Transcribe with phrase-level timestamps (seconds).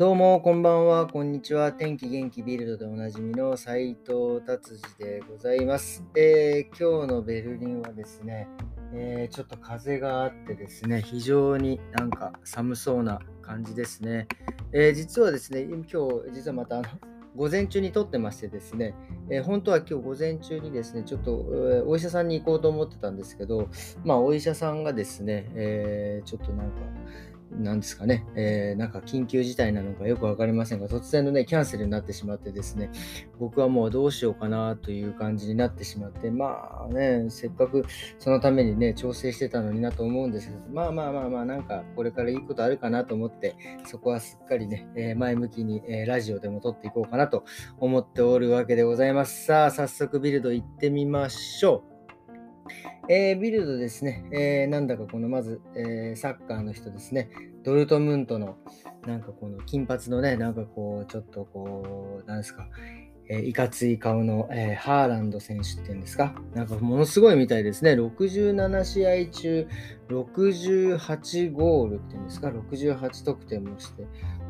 [0.00, 1.72] どうも、こんばんは、こんにちは。
[1.72, 6.02] 天気元気ビルドでおなじみの斉藤達治でございます。
[6.16, 8.48] えー、今日のベルリンはですね、
[8.94, 14.26] えー、ちょっと風があってですね、非常になんか寒そうな感じですね。
[14.72, 16.88] えー、実はですね、今日、実はまたあの
[17.36, 18.94] 午前中に撮ってましてですね、
[19.28, 23.68] え、本当は今日午前中にですね、ちょっと、え、お医者さんに行こうと思ってたんですけど、
[24.02, 26.80] まあ、お医者さんがですね、え、ちょっとなんか、
[27.50, 32.90] なんですかね、えー、なんか緊急事態なのかよく分かりませんが、突然のね、キャンセルになってしまってですね、
[33.38, 37.84] 僕はもうどうしようかなという感じになってしまって、まあね、せっかく
[38.18, 47.44] そのためにね、調整してたのになと思うんですけど、まあまあまあまあ、なんかこれからいいことあるかなと思って、そこはすっかりね、えー、前向きに、えー、ラジオでも撮っていこうかなと
[47.78, 49.46] 思っておるわけでございます。
[49.46, 51.89] さあ、早速ビルド行ってみましょう。
[53.08, 57.30] えー、ビルドですね、えー、なんだかこのまず、えー、サッカーの人ですね、
[57.64, 58.56] ドルトムントの、
[59.06, 62.68] なんかこの金髪のね、なんかこう、ちょっとこう、なんですか、
[63.28, 67.92] えー、いかつい顔の、えー、ハーランド選手っていうんですか、なんかものすごいみたいですね。
[67.92, 69.68] 67試合中、
[70.10, 74.04] 68ゴールっていうんですか、68得点もして、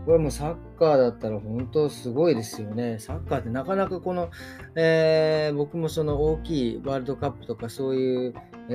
[0.06, 2.98] これもサッカーだったら本当すごいですよね。
[2.98, 4.30] サッカーってなかなかこの、
[4.74, 8.34] えー、僕もその大きいワールドカップとかそういう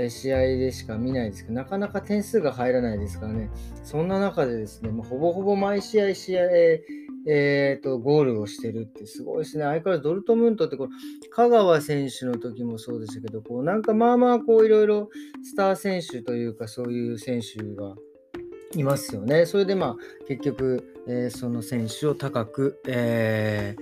[0.10, 3.50] 試合でしか見ないですけど、なかなか点数が入らないですからね。
[3.84, 6.44] そんな中でですね、もうほぼほぼ毎試合試合、
[7.28, 9.64] えーと、ゴールをしてるってすごいですね。
[9.64, 10.90] 相変わらずドルトムントってこ
[11.32, 15.10] 香川選手の時もそうでしたけど、こうなんかまあまあこういろいろ
[15.44, 17.96] スター選手というかそういう選手が
[18.74, 19.46] いますよね。
[19.46, 23.78] それでまあ結局、えー、その選手を高く、え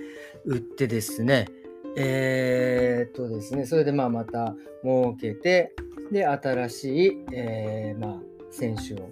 [0.46, 1.48] ー、売ってですね、
[1.96, 5.72] えー、っとですね、それでまあまた儲けて、
[6.12, 8.20] で、新しい、えー、まあ、
[8.52, 9.10] 選手を、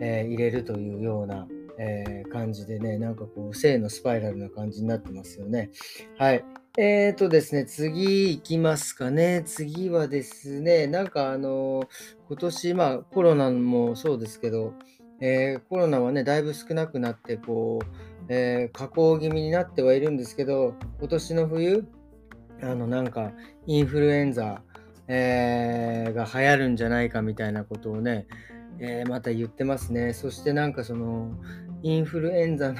[0.00, 1.46] えー、入れるというような、
[1.78, 5.70] え、感じでね、なんかこう、正のスパイラルな感じになってますよね。
[6.18, 6.44] はい。
[6.78, 9.42] えーとですね、次行きますかね。
[9.44, 11.86] 次はですね、なんかあの
[12.28, 14.72] 今年、まあコロナもそうですけど、
[15.20, 17.86] えー、コロナはね、だいぶ少なくなって、こう、
[18.28, 21.84] えー、下降気味になってはいるんですけど、今年の冬、
[22.62, 23.32] あの、なんか、
[23.66, 24.62] インフルエンザ、
[25.08, 28.26] えー、が流行るんじゃないかみたいなことをね、
[28.78, 30.14] えー、また言ってますね。
[30.14, 31.32] そしてなんかその、
[31.82, 32.78] インフルエンザの、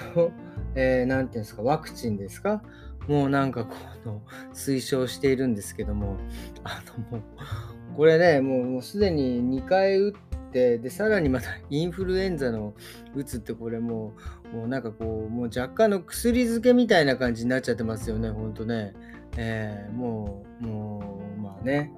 [0.75, 2.63] えー、ていうんですか、ワクチンですか？
[3.09, 3.75] もうなんかこ
[4.05, 6.17] の、推奨しているんですけども、
[6.65, 10.13] あのもう、これね、もうすでに2回打っ
[10.53, 12.75] て、でさらにまたインフルエンザの
[13.15, 14.13] 打つってこれも
[14.53, 18.93] うもうなんかこうもう若干の薬漬けみたいな感じになっちゃってますよねほんとね、
[19.39, 21.91] えー、もうもうまあね。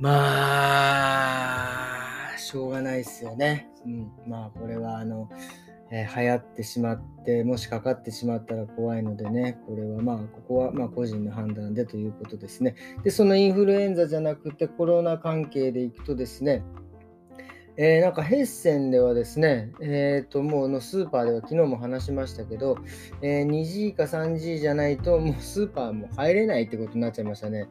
[0.00, 1.40] ま
[2.32, 5.28] あしょうがないっすよね、うん、まあこれはあの
[5.92, 12.74] えー、流行ってしまって、もしかかってしまったら怖いのでね、これはまあ、ここはま個人の判断でということですね。
[13.02, 16.62] で、そのインフルエンザじゃなくてコロナ関係でいくとですね、
[17.76, 22.76] えー、なんかヘッセンではですね、え、ー、ともうのスーパーでは昨日も話しましたけど、
[23.22, 27.68] えー、2G か 3G じゃないともうスーパーも入れないってことになっちゃいましたね。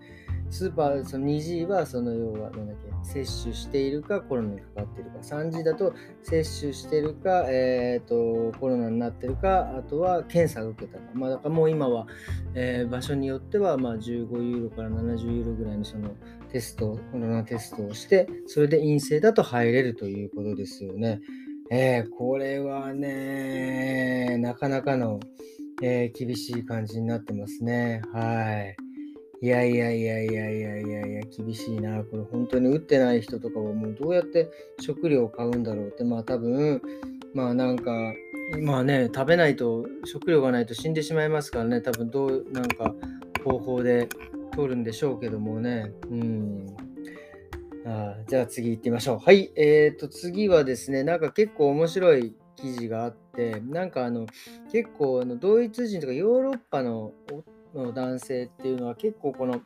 [0.51, 5.93] スーパー、その 2G はその要は、なんだっけ、接種しているか、コロナにかかっているか、3G だと
[6.23, 8.07] 接種しているか、えっ、ー、
[8.51, 11.05] と、コロナになっているか、あとは検査を受けたか。
[11.13, 12.07] まあ、だからもう今は、
[12.55, 16.09] えー、場所によっては、まあ、15ユーロから70ユーロぐらいのその
[16.51, 21.21] テスト、コロナテストをして、それで陰性だと入れるということですよね。
[21.71, 25.19] えー、これはね、なかなかの、
[25.83, 28.01] えー、厳しい感じになってますね。
[28.11, 28.88] はい。
[29.41, 32.03] いやいやいやいやいやいやいや、厳しいな。
[32.03, 34.49] これ本当に打ってない人とかはもうどうやって
[34.81, 36.81] 食料を買うんだろうって、まあ多分、
[37.33, 37.91] まあなんか、
[38.61, 42.93] まあね、食べないと、食料がないと死んでしまいますからね、多分どう、なんか
[43.45, 44.09] 方法で
[44.51, 45.91] 取るんでしょうけどもね。
[46.09, 46.65] うん。
[47.85, 49.19] あじゃあ次行ってみましょう。
[49.19, 49.53] はい。
[49.55, 54.25] えっ、ー、と、次はですね、なんか結構面白い記事があって、なんかあの、
[54.69, 57.13] 結構あのドイツ人とかヨーロッパの
[57.73, 59.61] の男性っていうのは結構この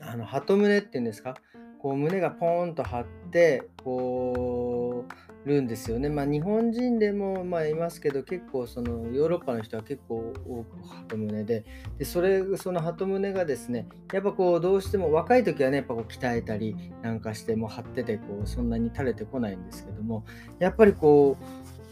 [0.00, 1.34] あの鳩胸っていうんですか？
[1.78, 5.04] こう胸がポーンと張ってこ
[5.44, 6.08] うるんですよね。
[6.08, 11.64] まあ日本人でもまあいますけど結構そのヨーロッパの人は結構多く鳩胸で
[11.98, 20.24] でそれその鳩胸がですねやっぱこうどうしても若い時はねやっぱこう鍛えたりなんかしても張っててこうそんなに垂れてこないんですけども
[20.58, 21.44] やっぱりこう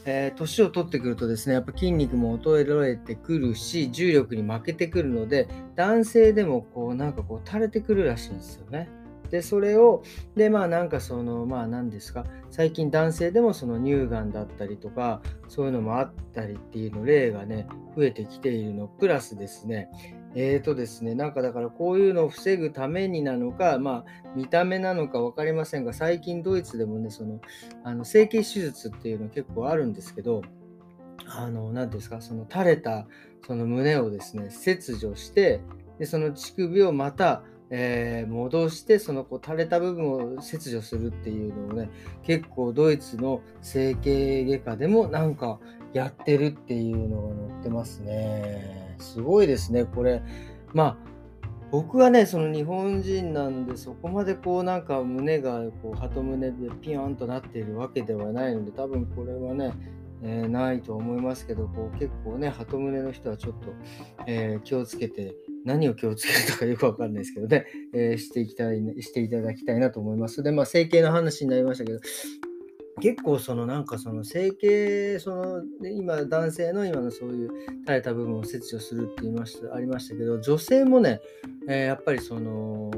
[0.07, 8.89] えー、年を取ってくるとですね、やっぱ筋肉も衰えてくるし、重力に負けてくるので、男性でもこう、なんかこう、垂れてくるらしいんですよね。
[9.31, 10.05] でそれを
[10.37, 17.67] でまあなんかそのまあ何ですか最近男性でもその乳がんだったりとかそういうのもあったりっていうの例がね
[17.97, 19.89] 増えてきているのプラスですね
[20.35, 27.41] えーとですね、なんかだからこういうのを防ぐためになのか、まあ見た目なのか分かりませんが、最近ドイツでもね、その
[27.85, 30.43] あの整形手術っていうの結構あるんですけど、
[31.27, 33.07] あの、何ですか、その垂れた
[33.47, 35.61] その胸をですね、切除して、
[35.99, 41.89] でその乳首をまた、えー、戻してそのこう垂れた部分を切除するっていうのをね
[42.23, 45.59] 結構ドイツの整形外科でもなんか
[45.93, 48.84] やってるっていうのが載ってますね。
[49.05, 50.23] すごいですねこれ
[50.73, 50.97] まあ
[51.71, 59.73] 僕はねその日本人なんでそこまでこうなんか胸がこう鳩胸でピヨンとなっているわけではないので多分これはね
[60.27, 63.67] えー、ないと思いますけどこう結構ね鳩胸の人はちょっと、
[64.27, 65.35] えー、気をつけて
[65.65, 70.43] 何を気をつけるとかよくわかんないですけどね、えー、していきたい、していただきたいなと思います。
[70.43, 72.01] で、まあ、整形の話になりましたけど、
[73.05, 75.63] 結構そのなんかその整形その
[75.95, 81.21] 今男性の今のそういう垂れた部分を切除するって言いましたありましたけど女性もね、
[81.69, 82.91] えー、やっぱりその、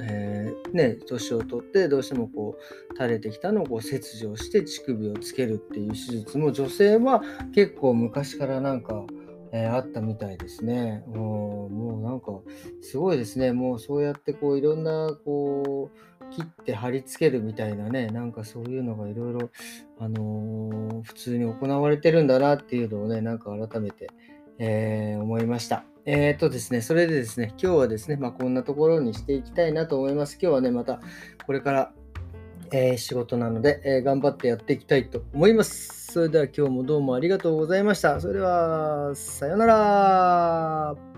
[0.00, 7.20] え、ね年を取ってどうしてもこう垂れてきたのをこう切除して乳首をつけるっていう手術も女性は
[7.52, 9.06] 結構昔からなんか
[9.52, 11.04] えー、あったみたいですね。
[11.06, 12.32] もうもうなんか
[12.82, 13.52] すごいですね。
[13.52, 19.50] もうそうやってこういろんなこう切って貼り付けるみたいなね、なんかそういうのがいろいろ、
[19.98, 24.08] あのー、普通に行われてるんだなっていうのをね、なんか改めて、
[24.58, 25.84] えー、思いました。
[26.04, 30.38] えっ、とですね、それでですね、今日はですね、まあ、こんなところにしていきたいなと思います。
[30.40, 31.00] 今日はね、また
[31.46, 31.92] これから
[32.72, 36.12] えー、仕事なので、え、頑張ってやっていきたいと思います。
[36.12, 38.20] それでは今日もどうもありがとうございました。
[38.20, 41.15] それでは、さようなら。